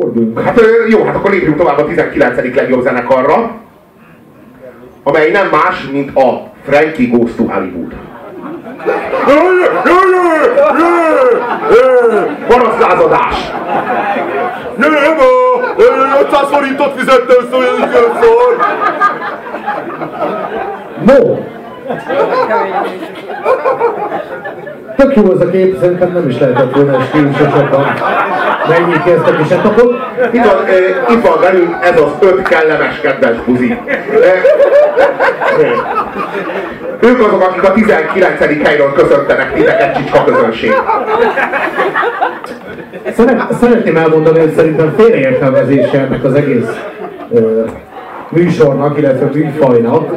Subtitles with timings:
[0.00, 0.40] Forduljunk.
[0.40, 2.54] Hát jó, hát akkor lépjünk tovább a 19.
[2.54, 3.50] legjobb zenekarra,
[5.02, 7.92] amely nem más, mint a Frankie Goes to Hollywood.
[12.48, 13.52] Parasztlázadás!
[14.76, 14.92] Nem,
[16.20, 17.64] 500 forintot fizettem szól!
[21.04, 21.38] No!
[24.96, 27.84] Tök jó az a kép, szerintem nem is lehetett volna stílusosabban
[28.70, 29.94] megnyitni ezt a kis etapot.
[30.32, 33.78] Itt van, eh, itt van velünk ez az öt kellemes kedves buzi.
[33.86, 34.42] Eh,
[37.00, 38.62] ők azok, akik a 19.
[38.64, 40.72] helyről köszöntenek titeket, csicska közönség.
[43.16, 46.68] Szeret, szeretném elmondani, hogy szerintem félreértelmezése ennek az egész
[47.32, 47.64] ö,
[48.28, 50.12] műsornak, illetve műfajnak.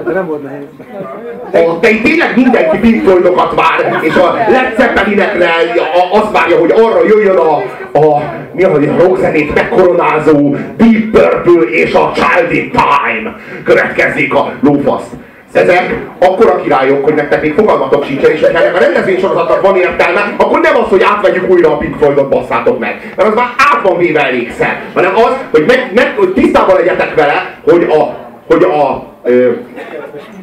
[1.53, 6.71] A, de itt tényleg mindenki Floydokat vár, és a Led Zeppelinekre a- azt várja, hogy
[6.71, 7.61] arra jöjjön a,
[7.93, 8.21] a
[8.53, 15.07] mi az, a rockzenét megkoronázó Deep Purple és a Child in Time következik a lófasz.
[15.53, 20.33] Ezek akkora királyok, hogy nektek még fogalmatok sincsen, és ha ennek a rendezvénysorozatnak van értelme,
[20.37, 23.13] akkor nem az, hogy átvegyük újra a Pink Floydot, basszátok meg.
[23.15, 24.81] Mert az már át van véve elégszer.
[24.93, 28.15] Hanem az, hogy, meg, meg, hogy tisztában legyetek vele, hogy a,
[28.47, 29.49] hogy a, ö,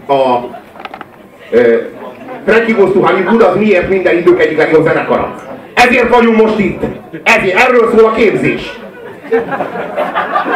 [0.07, 0.41] a
[1.51, 1.77] ö,
[2.47, 5.35] Frankie Goes to Hollywood az miért minden idők egyik legjobb zenekara.
[5.75, 6.83] Ezért vagyunk most itt.
[7.23, 8.79] Ezért, erről szól a képzés.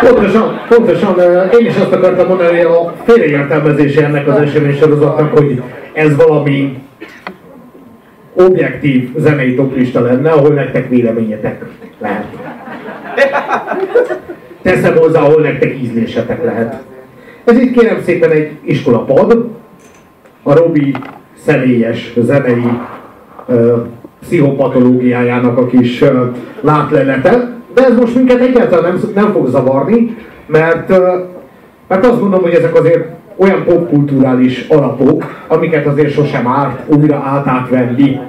[0.01, 1.19] Pontosan, pontosan,
[1.61, 5.63] én is azt akartam mondani, hogy a félreértelmezése ennek az eseménysorozatnak, hogy
[5.93, 6.79] ez valami
[8.35, 11.65] objektív zenei toplista lenne, ahol nektek véleményetek
[11.99, 12.25] lehet.
[14.63, 16.83] Teszem hozzá, ahol nektek ízlésetek lehet.
[17.45, 19.51] Ez itt kérem szépen egy iskolapad,
[20.43, 20.95] a Robi
[21.45, 22.71] személyes zenei
[23.47, 23.77] ö,
[24.25, 26.25] pszichopatológiájának a kis ö,
[26.61, 30.89] látlelete, de ez most minket egyáltalán nem, nem fog zavarni, mert,
[31.89, 33.05] mert azt gondolom, hogy ezek azért
[33.37, 38.21] olyan popkulturális alapok, amiket azért sosem árt újra átátvenni.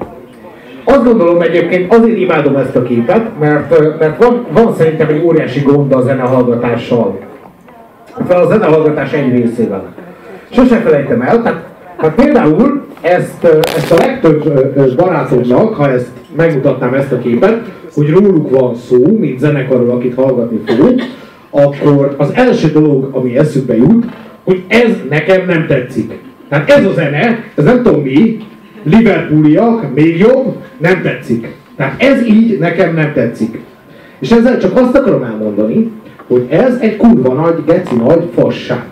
[0.84, 5.62] Azt gondolom egyébként, azért imádom ezt a képet, mert, mert van, van szerintem egy óriási
[5.62, 7.20] gond a zenehallgatással.
[8.28, 9.94] Fel a zenehallgatás egy részével.
[10.50, 11.64] Sose felejtem el, tehát
[11.98, 13.44] Hát például ezt,
[13.76, 17.62] ezt a legtöbb barátomnak, ha ezt megmutatnám ezt a képet,
[17.94, 21.02] hogy róluk van szó, mint zenekarról, akit hallgatni fogunk,
[21.50, 24.06] akkor az első dolog, ami eszükbe jut,
[24.44, 26.20] hogy ez nekem nem tetszik.
[26.50, 28.38] Tehát ez a zene, ez nem tudom mi,
[28.84, 31.56] Liverpooliak, még jobb, nem tetszik.
[31.76, 33.60] Tehát ez így nekem nem tetszik.
[34.20, 35.92] És ezzel csak azt akarom elmondani,
[36.28, 38.84] hogy ez egy kurva nagy, geci nagy fasság.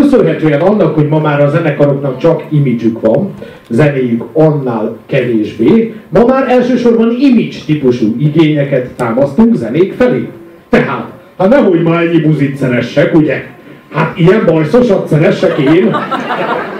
[0.00, 3.30] Köszönhetően annak, hogy ma már a zenekaroknak csak imidzsük van,
[3.68, 10.28] zenéjük annál kevésbé, ma már elsősorban image típusú igényeket támasztunk zenék felé.
[10.68, 11.06] Tehát,
[11.38, 13.44] hát nehogy már ennyi buzit szeressek, ugye?
[13.92, 15.96] Hát ilyen bajszosat szeressek én?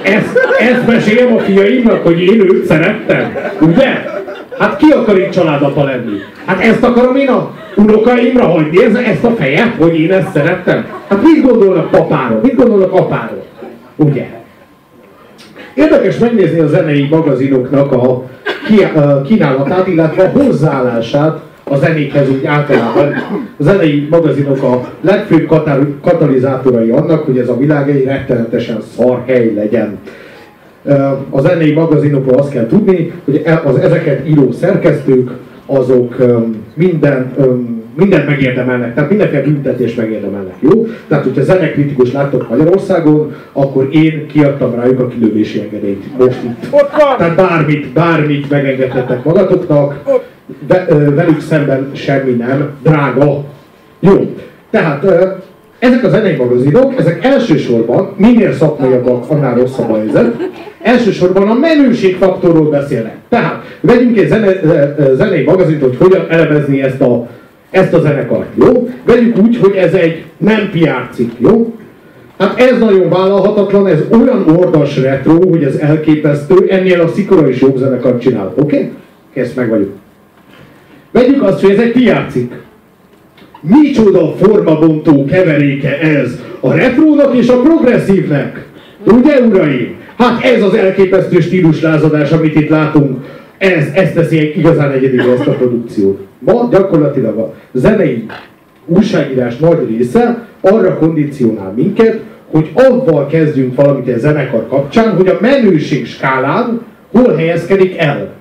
[0.02, 4.16] Ezt, ezt mesélem a fiaimnak, hogy én őt szerettem, ugye?
[4.58, 6.18] Hát ki akar így családapa lenni?
[6.44, 10.86] Hát ezt akarom én a unokaimra hagyni, ez, ezt a fejet, hogy én ezt szerettem?
[11.08, 12.40] Hát mit gondolnak papáról?
[12.42, 13.44] Mit gondolnak apáról?
[13.96, 14.26] Ugye?
[15.74, 18.24] Érdekes megnézni a zenei magazinoknak a
[19.26, 23.14] kínálatát, illetve a hozzáállását a zenékhez úgy általában.
[23.58, 25.46] A zenei magazinok a legfőbb
[26.02, 29.98] katalizátorai annak, hogy ez a világ egy rettenetesen szar hely legyen.
[31.30, 35.30] A zenei magazinokról azt kell tudni, hogy e- az ezeket író szerkesztők,
[35.66, 36.16] azok
[36.74, 40.86] minden, öm, mindent megérdemelnek, tehát mindenféle büntetést megérdemelnek, jó?
[41.08, 46.70] Tehát, hogyha zenekritikus láttok Magyarországon, akkor én kiadtam rájuk a kilövési engedélyt most itt.
[47.18, 50.02] Tehát bármit, bármit megengedhettek magatoknak,
[50.66, 53.44] de, velük szemben semmi nem drága.
[54.00, 54.34] Jó,
[54.70, 55.06] tehát
[55.78, 60.36] ezek a zenei magazinok, ezek elsősorban, minél szakmaiabbak, annál rosszabb a helyzet,
[60.82, 63.16] elsősorban a menőségfaktorról beszélnek.
[63.28, 64.52] Tehát vegyünk egy zene,
[65.14, 67.28] zenei magazint, hogy hogyan elemezni ezt a,
[67.70, 68.88] ezt a zenekart, jó?
[69.04, 71.74] Vegyük úgy, hogy ez egy nem PR cikk, jó?
[72.38, 77.60] Hát ez nagyon vállalhatatlan, ez olyan ordas retro, hogy ez elképesztő, ennél a Szikora is
[77.60, 78.76] jobb zenekart csinál, oké?
[78.76, 78.90] Okay?
[79.34, 79.92] Kész, meg vagyunk.
[81.10, 82.52] Vegyük azt, hogy ez egy PR cikk.
[83.60, 88.66] Micsoda formabontó keveréke ez a retrónak és a progresszívnek.
[89.06, 89.96] Ugye, uraim?
[90.18, 93.24] Hát ez az elképesztő stíluslázadás, amit itt látunk.
[93.58, 96.20] Ez, ez teszi igazán egyedül ezt a produkciót.
[96.38, 98.26] Ma gyakorlatilag a zenei
[98.86, 102.20] újságírás nagy része arra kondicionál minket,
[102.50, 106.80] hogy avval kezdjünk valamit a zenekar kapcsán, hogy a menőség skálán
[107.12, 108.32] hol helyezkedik el.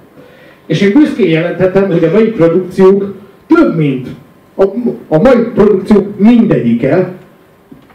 [0.67, 3.15] És én büszkén jelenthetem, hogy a mai produkciók
[3.47, 4.07] több mint
[4.57, 4.63] a,
[5.07, 7.11] a mai produkció mindegyike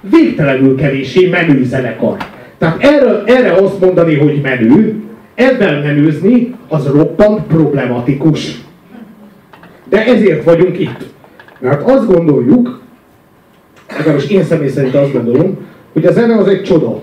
[0.00, 2.17] végtelenül kevéssé menő zenekar.
[2.59, 5.03] Tehát erre, erre azt mondani, hogy menő,
[5.35, 8.61] ebben menőzni, az roppant problematikus.
[9.88, 11.11] De ezért vagyunk itt.
[11.59, 12.81] Mert azt gondoljuk,
[13.97, 15.58] legalábbis én személy szerint azt gondolom,
[15.93, 17.00] hogy a zene az egy csoda.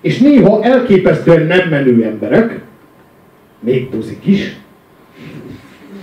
[0.00, 2.60] És néha elképesztően nem menő emberek,
[3.60, 4.56] még buzik is,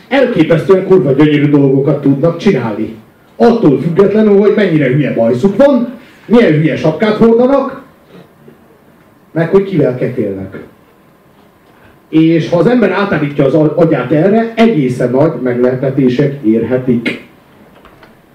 [0.08, 2.96] elképesztően kurva gyönyörű dolgokat tudnak csinálni.
[3.36, 5.94] Attól függetlenül, hogy mennyire hülye bajszuk van,
[6.26, 7.82] milyen hülye sapkát hordanak,
[9.32, 10.60] meg hogy kivel kefélnek.
[12.10, 17.26] És ha az ember átállítja az agyát erre, egészen nagy meglepetések érhetik.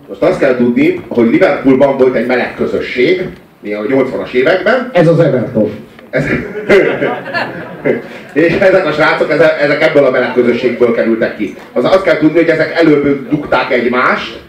[0.09, 3.29] Most azt kell tudni, hogy Liverpoolban volt egy meleg közösség,
[3.61, 4.91] mi a 80-as években.
[4.93, 5.71] Ez az Everton.
[8.33, 9.31] És ezek a srácok,
[9.61, 11.55] ezek ebből a meleg közösségből kerültek ki.
[11.73, 14.41] Az azt kell tudni, hogy ezek előbb dugták egymást,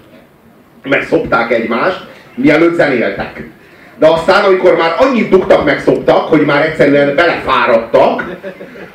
[0.83, 2.05] meg szopták egymást,
[2.35, 3.43] mielőtt zenéltek.
[3.99, 8.23] De aztán, amikor már annyit dugtak meg szoptak, hogy már egyszerűen belefáradtak,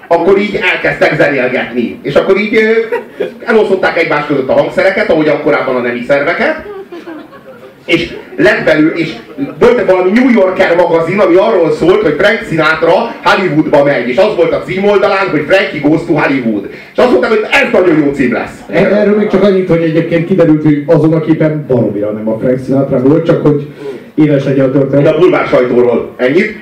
[0.08, 1.98] akkor így elkezdtek zenélgetni.
[2.02, 2.58] És akkor így
[3.44, 6.64] elosztották egymás között a hangszereket, ahogy korábban a nemi szerveket,
[7.88, 9.12] és lett belül, és
[9.58, 14.36] volt valami New Yorker magazin, ami arról szólt, hogy Frank Sinatra Hollywoodba megy, és az
[14.36, 16.68] volt a címoldalán, hogy Frankie Goes to Hollywood.
[16.92, 18.60] És azt mondták, hogy ez nagyon jó cím lesz.
[18.68, 22.38] E- erről még csak annyit, hogy egyébként kiderült, hogy azon a képen baromira nem a
[22.38, 23.66] Frank Sinatra volt, csak hogy
[24.14, 25.04] éles egy a történet.
[25.04, 26.58] De a bulvár sajtóról ennyit.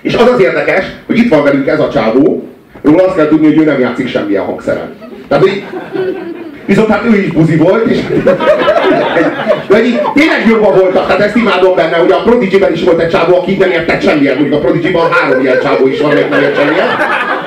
[0.00, 2.48] És az az érdekes, hogy itt van velünk ez a csávó,
[2.82, 4.94] róla azt kell tudni, hogy ő nem játszik semmilyen hangszeren.
[5.28, 5.62] Tehát, hogy
[6.64, 7.98] Viszont hát ő is buzi volt, és
[9.84, 13.36] így tényleg jobban voltak, tehát ezt imádom benne, hogy a prodigy is volt egy csávó,
[13.36, 16.56] aki nem értett semmilyen, mondjuk a prodigy három ilyen csávó is van, még nem ért
[16.56, 16.86] semmilyen.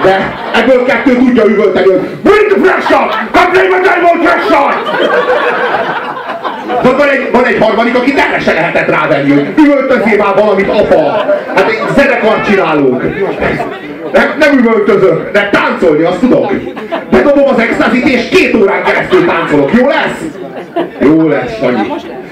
[0.04, 3.08] De ebből kettő tudja üvölteni, hogy Bring the pressure!
[3.32, 4.74] Come play my diamond pressure!
[6.84, 10.70] De van egy, van egy harmadik, aki erre se lehetett rávenni, hogy üvöltözé már valamit,
[10.70, 11.26] apa!
[11.56, 13.04] Hát egy zenekart csinálunk.
[14.16, 16.52] Nem, nem üvöltözök, de táncolni azt tudok.
[17.12, 19.72] Bedobom az extazit, és két órán keresztül táncolok.
[19.74, 20.22] Jó lesz?
[21.00, 21.88] Jó lesz, Sanyi.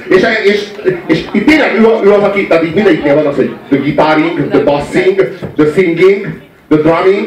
[0.08, 0.64] És, és,
[1.08, 4.48] és itt tényleg ő, ő az, aki, tehát itt mindegyiknél van az, hogy the guitaring,
[4.50, 5.16] the bassing,
[5.56, 6.28] the singing,
[6.68, 7.26] the drumming,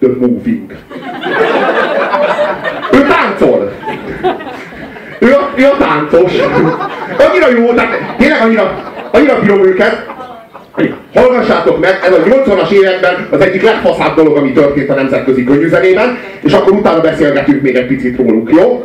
[0.00, 0.74] the moving.
[2.92, 3.72] Ő táncol.
[5.18, 6.32] Ő a, ő a táncos.
[7.18, 10.06] Annyira jó, tehát tényleg annyira, annyira bírom őket,
[11.14, 16.18] Hallgassátok meg, ez a 80-as években az egyik legfaszább dolog, ami történt a nemzetközi könnyűzenében,
[16.42, 18.84] és akkor utána beszélgetünk még egy picit róluk, jó?